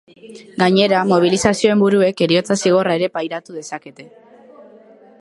Gainera, 0.61 1.01
mobilizazioen 1.11 1.83
buruek 1.85 2.25
heriotza 2.27 2.59
zigorra 2.65 2.99
ere 3.01 3.13
pairatu 3.19 3.59
dezakete. 3.59 4.11